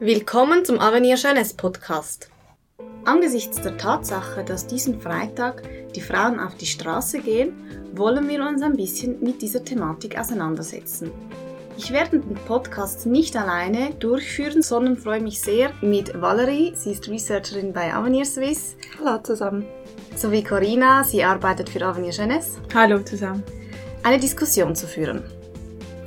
[0.00, 2.30] Willkommen zum Avenir Jeunesse Podcast.
[3.04, 7.52] Angesichts der Tatsache, dass diesen Freitag die Frauen auf die Straße gehen,
[7.94, 11.10] wollen wir uns ein bisschen mit dieser Thematik auseinandersetzen.
[11.76, 17.08] Ich werde den Podcast nicht alleine durchführen, sondern freue mich sehr mit Valerie, sie ist
[17.08, 18.76] Researcherin bei Avenir Swiss.
[19.00, 19.66] Hallo zusammen.
[20.14, 22.60] Sowie Corina, sie arbeitet für Avenir Jeunesse.
[22.72, 23.42] Hallo zusammen.
[24.04, 25.24] Eine Diskussion zu führen.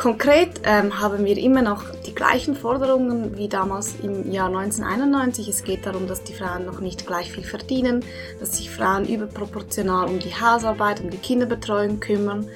[0.01, 5.47] Konkret ähm, haben wir immer noch die gleichen Forderungen wie damals im Jahr 1991.
[5.47, 8.03] Es geht darum, dass die Frauen noch nicht gleich viel verdienen,
[8.39, 12.47] dass sich Frauen überproportional um die Hausarbeit, um die Kinderbetreuung kümmern.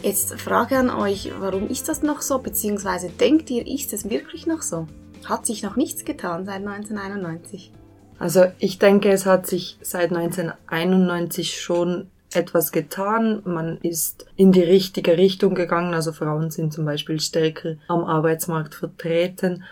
[0.00, 2.38] Jetzt Frage an euch, warum ist das noch so?
[2.38, 4.86] Beziehungsweise denkt ihr, ist es wirklich noch so?
[5.26, 7.72] Hat sich noch nichts getan seit 1991?
[8.18, 13.42] Also ich denke, es hat sich seit 1991 schon etwas getan.
[13.44, 15.94] Man ist in die richtige Richtung gegangen.
[15.94, 19.64] Also Frauen sind zum Beispiel stärker am Arbeitsmarkt vertreten.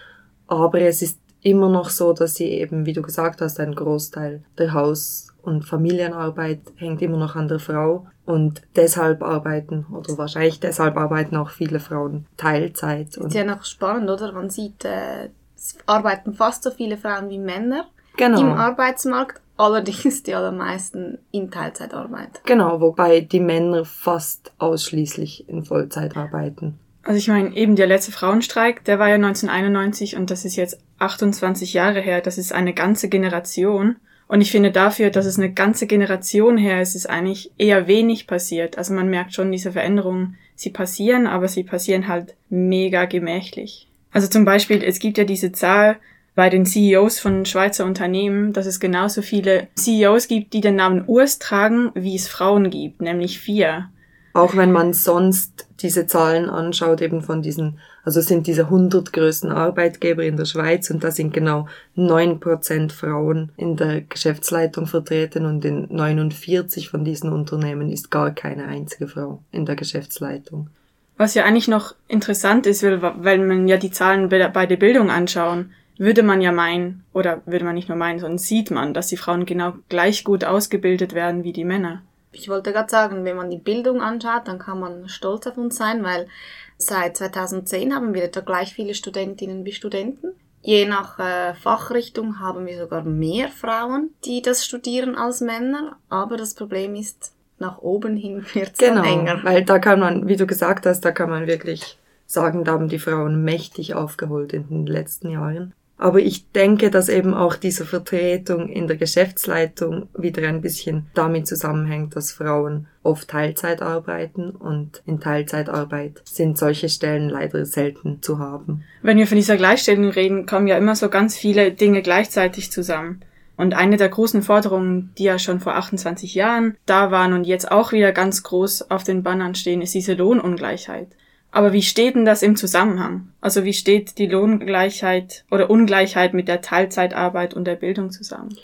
[0.46, 4.42] Aber es ist immer noch so, dass sie eben, wie du gesagt hast, ein Großteil
[4.56, 8.06] der Haus- und Familienarbeit hängt immer noch an der Frau.
[8.26, 13.16] Und deshalb arbeiten, oder wahrscheinlich deshalb arbeiten auch viele Frauen Teilzeit.
[13.16, 14.32] ist ja noch spannend, oder?
[14.32, 17.86] Man sieht, äh, es arbeiten fast so viele Frauen wie Männer
[18.16, 18.40] genau.
[18.40, 22.40] im Arbeitsmarkt, allerdings die allermeisten in Teilzeitarbeit.
[22.44, 26.78] Genau, wobei die Männer fast ausschließlich in Vollzeit arbeiten.
[27.02, 30.78] Also ich meine, eben der letzte Frauenstreik, der war ja 1991 und das ist jetzt
[30.98, 32.20] 28 Jahre her.
[32.20, 33.96] Das ist eine ganze Generation.
[34.26, 38.26] Und ich finde dafür, dass es eine ganze Generation her ist, ist eigentlich eher wenig
[38.26, 38.76] passiert.
[38.76, 43.88] Also man merkt schon diese Veränderungen, sie passieren, aber sie passieren halt mega gemächlich.
[44.12, 45.96] Also zum Beispiel, es gibt ja diese Zahl,
[46.38, 51.02] bei den CEOs von Schweizer Unternehmen, dass es genauso viele CEOs gibt, die den Namen
[51.08, 53.90] Urs tragen, wie es Frauen gibt, nämlich vier.
[54.34, 59.50] Auch wenn man sonst diese Zahlen anschaut, eben von diesen, also sind diese 100 größten
[59.50, 65.64] Arbeitgeber in der Schweiz und da sind genau 9% Frauen in der Geschäftsleitung vertreten und
[65.64, 70.70] in 49 von diesen Unternehmen ist gar keine einzige Frau in der Geschäftsleitung.
[71.16, 75.10] Was ja eigentlich noch interessant ist, weil, weil man ja die Zahlen bei der Bildung
[75.10, 79.08] anschauen würde man ja meinen, oder würde man nicht nur meinen, sondern sieht man, dass
[79.08, 82.02] die Frauen genau gleich gut ausgebildet werden wie die Männer.
[82.32, 85.76] Ich wollte gerade sagen, wenn man die Bildung anschaut, dann kann man stolz auf uns
[85.76, 86.28] sein, weil
[86.76, 90.28] seit 2010 haben wir etwa gleich viele Studentinnen wie Studenten.
[90.62, 96.36] Je nach äh, Fachrichtung haben wir sogar mehr Frauen, die das studieren als Männer, aber
[96.36, 99.40] das Problem ist, nach oben hin wird es genau, enger.
[99.42, 102.88] Weil da kann man, wie du gesagt hast, da kann man wirklich sagen, da haben
[102.88, 105.72] die Frauen mächtig aufgeholt in den letzten Jahren.
[105.98, 111.48] Aber ich denke, dass eben auch diese Vertretung in der Geschäftsleitung wieder ein bisschen damit
[111.48, 118.38] zusammenhängt, dass Frauen oft Teilzeit arbeiten und in Teilzeitarbeit sind solche Stellen leider selten zu
[118.38, 118.84] haben.
[119.02, 123.20] Wenn wir von dieser Gleichstellung reden, kommen ja immer so ganz viele Dinge gleichzeitig zusammen.
[123.56, 127.72] Und eine der großen Forderungen, die ja schon vor 28 Jahren da waren und jetzt
[127.72, 131.08] auch wieder ganz groß auf den Bannern stehen, ist diese Lohnungleichheit.
[131.50, 133.28] Aber wie steht denn das im Zusammenhang?
[133.40, 138.56] Also wie steht die Lohngleichheit oder Ungleichheit mit der Teilzeitarbeit und der Bildung zusammen?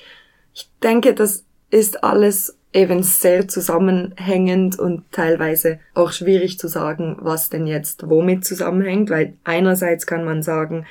[0.53, 7.49] Ich denke, das ist alles eben sehr zusammenhängend und teilweise auch schwierig zu sagen, was
[7.49, 10.85] denn jetzt womit zusammenhängt, weil einerseits kann man sagen,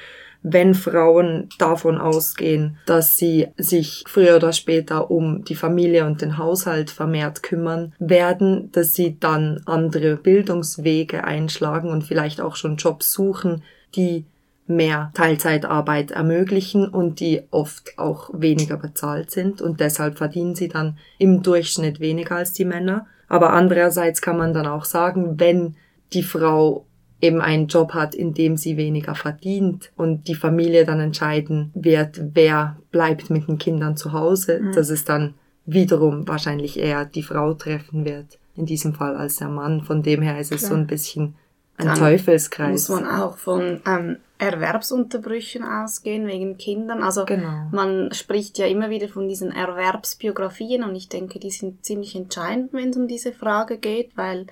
[0.43, 6.37] wenn Frauen davon ausgehen, dass sie sich früher oder später um die Familie und den
[6.37, 13.13] Haushalt vermehrt kümmern werden, dass sie dann andere Bildungswege einschlagen und vielleicht auch schon Jobs
[13.13, 13.63] suchen,
[13.95, 14.25] die
[14.67, 20.97] mehr Teilzeitarbeit ermöglichen und die oft auch weniger bezahlt sind und deshalb verdienen sie dann
[21.17, 23.07] im Durchschnitt weniger als die Männer.
[23.27, 25.75] Aber andererseits kann man dann auch sagen, wenn
[26.13, 26.85] die Frau
[27.23, 32.19] eben einen Job hat, in dem sie weniger verdient und die Familie dann entscheiden wird,
[32.33, 34.73] wer bleibt mit den Kindern zu Hause, mhm.
[34.73, 35.33] dass es dann
[35.65, 39.83] wiederum wahrscheinlich eher die Frau treffen wird, in diesem Fall als der Mann.
[39.83, 40.71] Von dem her ist es Klar.
[40.71, 41.35] so ein bisschen
[41.77, 42.89] ein dann Teufelskreis.
[42.89, 47.01] Muss man auch von ähm, Erwerbsunterbrüchen ausgehen wegen Kindern.
[47.01, 47.69] Also genau.
[47.71, 52.73] man spricht ja immer wieder von diesen Erwerbsbiografien und ich denke, die sind ziemlich entscheidend,
[52.73, 54.47] wenn es um diese Frage geht, weil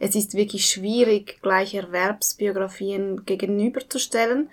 [0.00, 4.48] es ist wirklich schwierig, gleich Erwerbsbiografien gegenüberzustellen.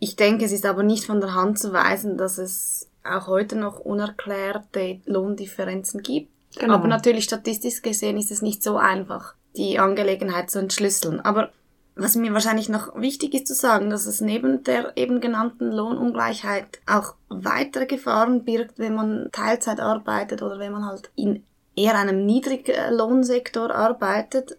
[0.00, 3.56] Ich denke, es ist aber nicht von der Hand zu weisen, dass es auch heute
[3.56, 6.32] noch unerklärte Lohndifferenzen gibt.
[6.58, 6.74] Genau.
[6.74, 11.20] Aber natürlich statistisch gesehen ist es nicht so einfach, die Angelegenheit zu entschlüsseln.
[11.20, 11.50] Aber
[11.94, 16.80] was mir wahrscheinlich noch wichtig ist zu sagen, dass es neben der eben genannten Lohnungleichheit
[16.86, 21.44] auch weitere Gefahren birgt, wenn man Teilzeit arbeitet oder wenn man halt in
[21.76, 24.56] eher einem Niedriglohnsektor arbeitet.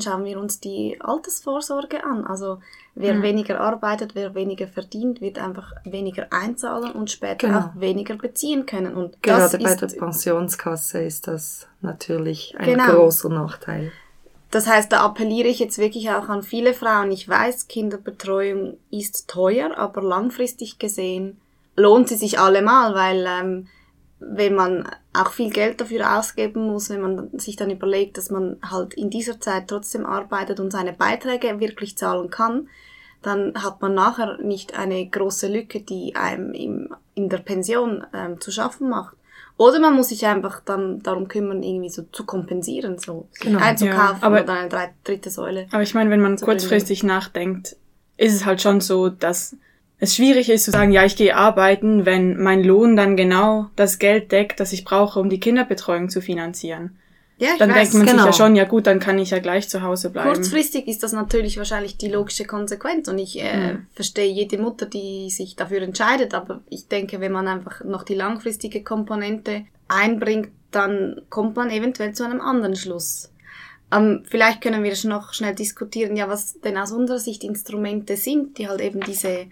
[0.00, 2.24] Schauen wir uns die Altersvorsorge an.
[2.24, 2.58] Also
[2.94, 3.22] wer mhm.
[3.22, 7.58] weniger arbeitet, wer weniger verdient, wird einfach weniger einzahlen und später genau.
[7.58, 8.94] auch weniger beziehen können.
[8.94, 12.94] Und Gerade bei der Pensionskasse ist das natürlich ein genau.
[12.94, 13.92] großer Nachteil.
[14.50, 17.10] Das heißt, da appelliere ich jetzt wirklich auch an viele Frauen.
[17.10, 21.40] Ich weiß, Kinderbetreuung ist teuer, aber langfristig gesehen
[21.74, 23.68] lohnt sie sich allemal, weil ähm,
[24.30, 28.56] wenn man auch viel Geld dafür ausgeben muss, wenn man sich dann überlegt, dass man
[28.62, 32.68] halt in dieser Zeit trotzdem arbeitet und seine Beiträge wirklich zahlen kann,
[33.22, 38.40] dann hat man nachher nicht eine große Lücke, die einem im, in der Pension ähm,
[38.40, 39.16] zu schaffen macht.
[39.56, 43.60] Oder man muss sich einfach dann darum kümmern, irgendwie so zu kompensieren, so genau.
[43.60, 45.68] einzukaufen ja, aber, oder eine dritte Säule.
[45.70, 47.14] Aber ich meine, wenn man kurzfristig bringen.
[47.14, 47.76] nachdenkt,
[48.16, 49.56] ist es halt schon so, dass
[50.02, 54.00] es schwierig ist zu sagen, ja, ich gehe arbeiten, wenn mein Lohn dann genau das
[54.00, 56.98] Geld deckt, das ich brauche, um die Kinderbetreuung zu finanzieren.
[57.38, 58.10] Ja, ich dann weiß, denkt man genau.
[58.10, 58.36] sich ja genau.
[58.36, 60.32] schon, ja gut, dann kann ich ja gleich zu Hause bleiben.
[60.32, 63.86] Kurzfristig ist das natürlich wahrscheinlich die logische Konsequenz und ich äh, mhm.
[63.92, 68.14] verstehe jede Mutter, die sich dafür entscheidet, aber ich denke, wenn man einfach noch die
[68.14, 73.30] langfristige Komponente einbringt, dann kommt man eventuell zu einem anderen Schluss.
[73.92, 78.58] Ähm, vielleicht können wir noch schnell diskutieren, ja, was denn aus unserer Sicht Instrumente sind,
[78.58, 79.46] die halt eben diese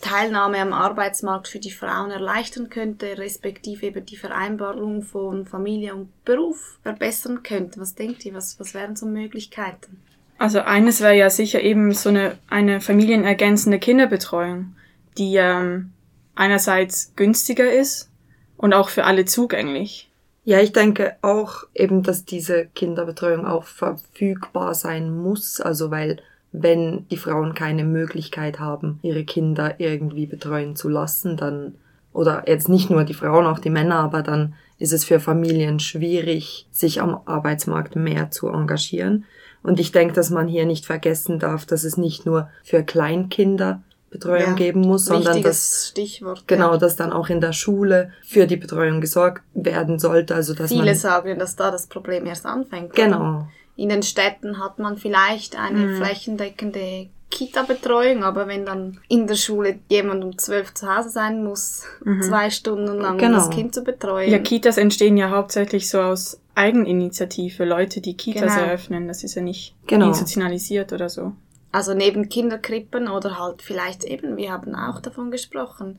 [0.00, 6.24] Teilnahme am Arbeitsmarkt für die Frauen erleichtern könnte, respektive eben die Vereinbarung von Familie und
[6.24, 7.80] Beruf verbessern könnte.
[7.80, 10.00] Was denkt ihr, was, was wären so Möglichkeiten?
[10.38, 14.74] Also eines wäre ja sicher eben so eine, eine familienergänzende Kinderbetreuung,
[15.16, 15.92] die ähm,
[16.34, 18.10] einerseits günstiger ist
[18.56, 20.10] und auch für alle zugänglich.
[20.44, 26.20] Ja, ich denke auch eben, dass diese Kinderbetreuung auch verfügbar sein muss, also weil
[26.56, 31.74] wenn die Frauen keine Möglichkeit haben, ihre Kinder irgendwie betreuen zu lassen, dann,
[32.12, 35.80] oder jetzt nicht nur die Frauen, auch die Männer, aber dann ist es für Familien
[35.80, 39.24] schwierig, sich am Arbeitsmarkt mehr zu engagieren.
[39.64, 43.82] Und ich denke, dass man hier nicht vergessen darf, dass es nicht nur für Kleinkinder
[44.10, 46.78] Betreuung ja, geben muss, sondern dass Stichwort, genau, ja.
[46.78, 50.36] dass dann auch in der Schule für die Betreuung gesorgt werden sollte.
[50.36, 52.92] Also dass viele man, sagen, dass da das Problem erst anfängt.
[52.92, 53.18] Genau.
[53.18, 53.48] Oder?
[53.76, 55.96] In den Städten hat man vielleicht eine mhm.
[55.96, 61.82] flächendeckende Kita-Betreuung, aber wenn dann in der Schule jemand um zwölf zu Hause sein muss,
[62.04, 62.22] mhm.
[62.22, 63.38] zwei Stunden lang genau.
[63.38, 64.30] das Kind zu betreuen.
[64.30, 68.66] Ja, Kitas entstehen ja hauptsächlich so aus Eigeninitiative, Leute, die Kitas genau.
[68.66, 69.08] eröffnen.
[69.08, 70.08] Das ist ja nicht genau.
[70.08, 71.32] institutionalisiert oder so.
[71.72, 75.98] Also neben Kinderkrippen oder halt vielleicht eben, wir haben auch davon gesprochen,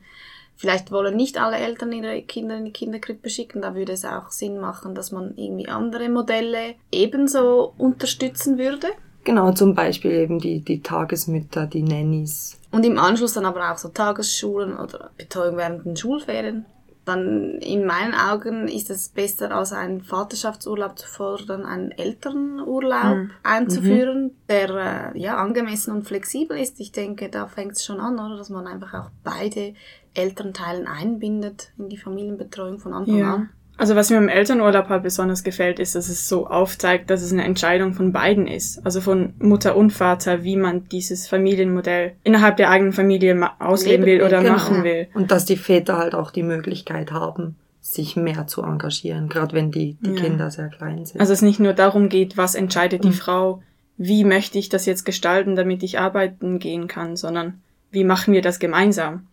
[0.56, 4.30] Vielleicht wollen nicht alle Eltern ihre Kinder in die Kinderkrippe schicken, da würde es auch
[4.30, 8.88] Sinn machen, dass man irgendwie andere Modelle ebenso unterstützen würde.
[9.24, 12.58] Genau, zum Beispiel eben die, die Tagesmütter, die Nannies.
[12.70, 16.64] Und im Anschluss dann aber auch so Tagesschulen oder Betreuung während den Schulferien
[17.06, 23.30] dann in meinen Augen ist es besser, als einen Vaterschaftsurlaub zu fordern, einen Elternurlaub mhm.
[23.44, 26.80] einzuführen, der äh, ja angemessen und flexibel ist.
[26.80, 29.74] Ich denke, da fängt es schon an, oder, dass man einfach auch beide
[30.14, 33.34] Elternteilen einbindet in die Familienbetreuung von Anfang ja.
[33.34, 33.50] an.
[33.78, 37.32] Also was mir im Elternurlaub halt besonders gefällt, ist, dass es so aufzeigt, dass es
[37.32, 38.84] eine Entscheidung von beiden ist.
[38.84, 44.22] Also von Mutter und Vater, wie man dieses Familienmodell innerhalb der eigenen Familie ausleben will
[44.22, 44.54] oder genau.
[44.54, 45.08] machen will.
[45.14, 49.70] Und dass die Väter halt auch die Möglichkeit haben, sich mehr zu engagieren, gerade wenn
[49.70, 50.22] die, die ja.
[50.22, 51.20] Kinder sehr klein sind.
[51.20, 53.12] Also es nicht nur darum geht, was entscheidet die mhm.
[53.12, 53.62] Frau,
[53.98, 58.42] wie möchte ich das jetzt gestalten, damit ich arbeiten gehen kann, sondern wie machen wir
[58.42, 59.26] das gemeinsam?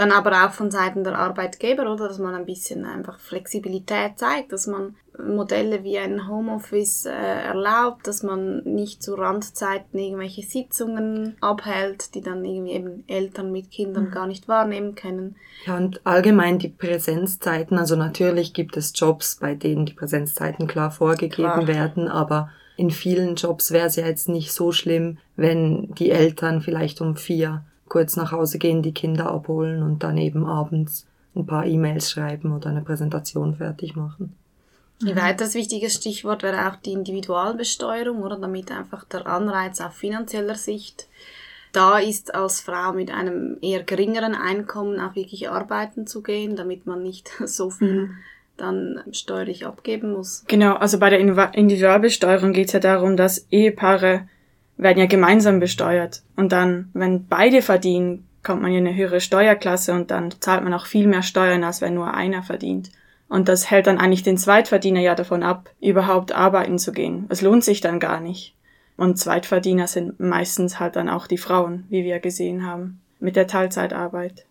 [0.00, 2.08] Dann aber auch von Seiten der Arbeitgeber, oder?
[2.08, 8.06] Dass man ein bisschen einfach Flexibilität zeigt, dass man Modelle wie ein Homeoffice äh, erlaubt,
[8.06, 14.06] dass man nicht zu Randzeiten irgendwelche Sitzungen abhält, die dann irgendwie eben Eltern mit Kindern
[14.06, 14.10] mhm.
[14.10, 15.36] gar nicht wahrnehmen können.
[15.66, 20.90] Ja, und allgemein die Präsenzzeiten, also natürlich gibt es Jobs, bei denen die Präsenzzeiten klar
[20.92, 21.66] vorgegeben klar.
[21.66, 26.62] werden, aber in vielen Jobs wäre es ja jetzt nicht so schlimm, wenn die Eltern
[26.62, 31.06] vielleicht um vier kurz nach Hause gehen, die Kinder abholen und dann eben abends
[31.36, 34.34] ein paar E-Mails schreiben oder eine Präsentation fertig machen.
[35.02, 40.54] Ein weiteres wichtiges Stichwort wäre auch die Individualbesteuerung, oder damit einfach der Anreiz auf finanzieller
[40.54, 41.08] Sicht
[41.72, 46.86] da ist, als Frau mit einem eher geringeren Einkommen auch wirklich arbeiten zu gehen, damit
[46.86, 48.16] man nicht so viel mhm.
[48.56, 50.44] dann steuerlich abgeben muss.
[50.46, 54.28] Genau, also bei der Individualbesteuerung geht es ja darum, dass Ehepaare
[54.82, 56.22] werden ja gemeinsam besteuert.
[56.36, 60.72] Und dann, wenn beide verdienen, kommt man in eine höhere Steuerklasse und dann zahlt man
[60.72, 62.90] auch viel mehr Steuern, als wenn nur einer verdient.
[63.28, 67.26] Und das hält dann eigentlich den Zweitverdiener ja davon ab, überhaupt arbeiten zu gehen.
[67.28, 68.54] Es lohnt sich dann gar nicht.
[68.96, 73.46] Und Zweitverdiener sind meistens halt dann auch die Frauen, wie wir gesehen haben, mit der
[73.46, 74.46] Teilzeitarbeit.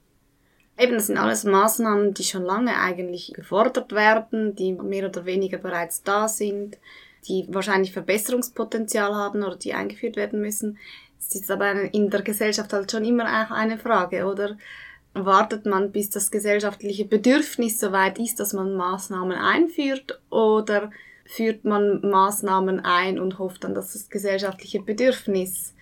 [0.77, 5.57] Eben, das sind alles Maßnahmen, die schon lange eigentlich gefordert werden, die mehr oder weniger
[5.57, 6.77] bereits da sind
[7.27, 10.77] die wahrscheinlich Verbesserungspotenzial haben oder die eingeführt werden müssen.
[11.19, 14.57] Es ist aber in der Gesellschaft halt schon immer auch eine Frage, oder?
[15.13, 20.91] Wartet man, bis das gesellschaftliche Bedürfnis so weit ist, dass man Maßnahmen einführt, oder
[21.25, 25.73] führt man Maßnahmen ein und hofft dann, dass das gesellschaftliche Bedürfnis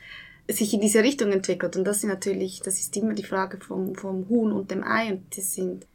[0.49, 1.75] sich in diese Richtung entwickelt.
[1.75, 5.11] Und das ist natürlich, das ist immer die Frage vom, vom Huhn und dem Ei
[5.11, 5.85] und das sind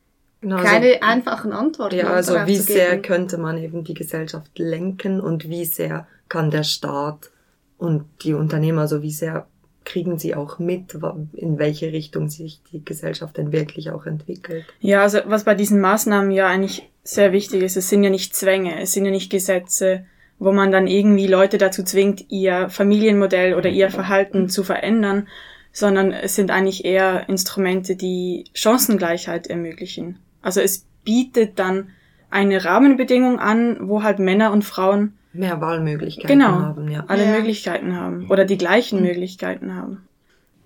[0.42, 1.96] genau, also keine einfachen Antworten.
[1.96, 6.64] Ja, also wie sehr könnte man eben die Gesellschaft lenken und wie sehr kann der
[6.64, 7.30] Staat
[7.78, 9.46] und die Unternehmer, also wie sehr
[9.84, 10.96] kriegen sie auch mit,
[11.32, 14.64] in welche Richtung sich die Gesellschaft denn wirklich auch entwickelt.
[14.80, 18.36] Ja, also was bei diesen Maßnahmen ja eigentlich sehr wichtig ist, es sind ja nicht
[18.36, 20.04] Zwänge, es sind ja nicht Gesetze,
[20.38, 25.28] wo man dann irgendwie Leute dazu zwingt, ihr Familienmodell oder ihr Verhalten zu verändern,
[25.72, 30.18] sondern es sind eigentlich eher Instrumente, die Chancengleichheit ermöglichen.
[30.42, 31.90] Also es bietet dann
[32.30, 37.04] eine Rahmenbedingung an, wo halt Männer und Frauen mehr Wahlmöglichkeiten genau, haben, ja.
[37.08, 37.30] alle ja.
[37.30, 39.06] Möglichkeiten haben oder die gleichen mhm.
[39.06, 40.06] Möglichkeiten haben.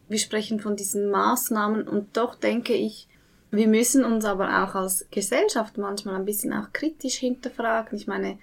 [0.08, 3.08] Wir sprechen von diesen Maßnahmen und doch denke ich,
[3.50, 7.96] wir müssen uns aber auch als Gesellschaft manchmal ein bisschen auch kritisch hinterfragen.
[7.96, 8.38] Ich meine,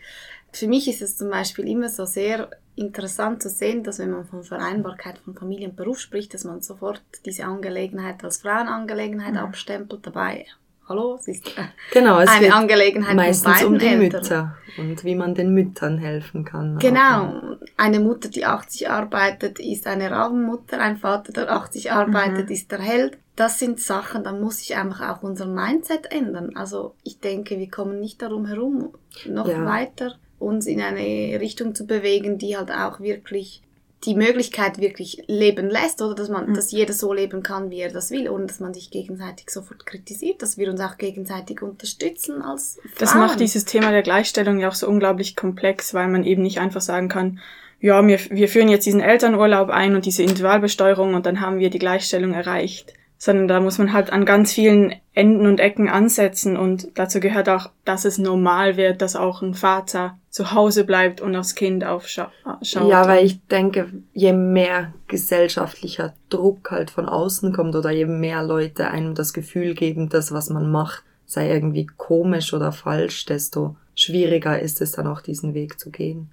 [0.52, 4.26] für mich ist es zum Beispiel immer so sehr interessant zu sehen, dass wenn man
[4.26, 9.40] von Vereinbarkeit von Familie und Beruf spricht, dass man sofort diese Angelegenheit als Frauenangelegenheit mhm.
[9.40, 10.46] abstempelt dabei.
[10.88, 11.50] Hallo, es ist
[11.92, 14.00] genau, es eine Angelegenheit meistens um die Eltern.
[14.00, 16.78] Mütter und wie man den Müttern helfen kann.
[16.80, 22.54] Genau, eine Mutter, die 80 arbeitet, ist eine Rabenmutter, ein Vater, der 80 arbeitet, mhm.
[22.54, 23.18] ist der Held.
[23.36, 26.56] Das sind Sachen, da muss sich einfach auch unser Mindset ändern.
[26.56, 28.94] Also ich denke, wir kommen nicht darum herum,
[29.26, 29.66] noch ja.
[29.66, 33.62] weiter uns in eine Richtung zu bewegen, die halt auch wirklich
[34.06, 36.54] die Möglichkeit wirklich leben lässt oder dass man, mhm.
[36.54, 39.86] dass jeder so leben kann, wie er das will, ohne dass man sich gegenseitig sofort
[39.86, 42.94] kritisiert, dass wir uns auch gegenseitig unterstützen als Frauen.
[43.00, 46.60] Das macht dieses Thema der Gleichstellung ja auch so unglaublich komplex, weil man eben nicht
[46.60, 47.40] einfach sagen kann,
[47.80, 51.70] ja, wir, wir führen jetzt diesen Elternurlaub ein und diese Individualbesteuerung und dann haben wir
[51.70, 56.58] die Gleichstellung erreicht sondern da muss man halt an ganz vielen Enden und Ecken ansetzen
[56.58, 61.22] und dazu gehört auch, dass es normal wird, dass auch ein Vater zu Hause bleibt
[61.22, 62.32] und aufs Kind aufschaut.
[62.60, 68.44] Ja, weil ich denke, je mehr gesellschaftlicher Druck halt von außen kommt oder je mehr
[68.44, 73.78] Leute einem das Gefühl geben, das, was man macht, sei irgendwie komisch oder falsch, desto
[73.96, 76.30] schwieriger ist es dann auch diesen Weg zu gehen.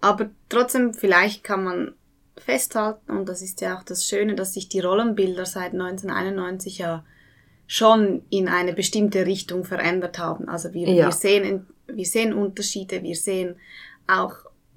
[0.00, 1.92] Aber trotzdem, vielleicht kann man
[2.36, 7.04] festhalten, und das ist ja auch das Schöne, dass sich die Rollenbilder seit 1991 ja
[7.66, 10.48] schon in eine bestimmte Richtung verändert haben.
[10.48, 11.06] Also wir, ja.
[11.06, 13.56] wir, sehen, wir sehen Unterschiede, wir sehen
[14.06, 14.34] auch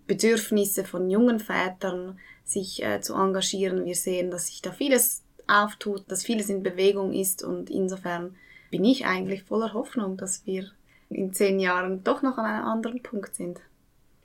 [0.07, 3.85] Bedürfnisse von jungen Vätern, sich äh, zu engagieren.
[3.85, 8.35] Wir sehen, dass sich da vieles auftut, dass vieles in Bewegung ist und insofern
[8.71, 10.71] bin ich eigentlich voller Hoffnung, dass wir
[11.09, 13.59] in zehn Jahren doch noch an einem anderen Punkt sind.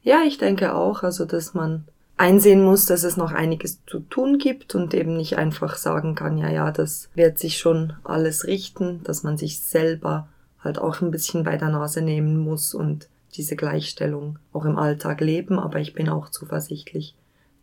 [0.03, 1.87] Ja, ich denke auch, also dass man
[2.21, 6.37] einsehen muss, dass es noch einiges zu tun gibt und eben nicht einfach sagen kann,
[6.37, 10.29] ja, ja, das wird sich schon alles richten, dass man sich selber
[10.63, 15.23] halt auch ein bisschen bei der Nase nehmen muss und diese Gleichstellung auch im Alltag
[15.23, 17.15] leben, aber ich bin auch zuversichtlich.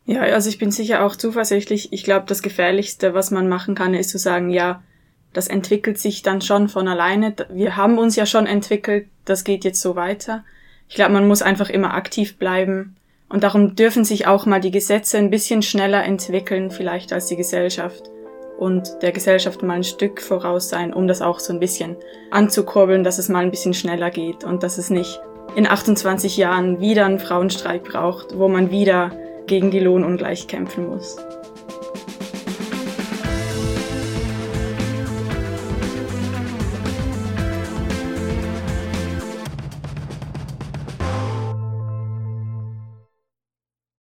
[0.05, 1.93] Ja, also ich bin sicher auch zuversichtlich.
[1.93, 4.81] Ich glaube, das Gefährlichste, was man machen kann, ist zu sagen, ja,
[5.33, 7.35] das entwickelt sich dann schon von alleine.
[7.51, 10.43] Wir haben uns ja schon entwickelt, das geht jetzt so weiter.
[10.87, 12.95] Ich glaube, man muss einfach immer aktiv bleiben,
[13.29, 17.35] und darum dürfen sich auch mal die Gesetze ein bisschen schneller entwickeln, vielleicht als die
[17.35, 18.09] Gesellschaft.
[18.57, 21.95] Und der Gesellschaft mal ein Stück voraus sein, um das auch so ein bisschen
[22.31, 25.19] anzukurbeln, dass es mal ein bisschen schneller geht und dass es nicht
[25.55, 29.11] in 28 Jahren wieder einen Frauenstreik braucht, wo man wieder
[29.45, 31.17] gegen die Lohnungleich kämpfen muss.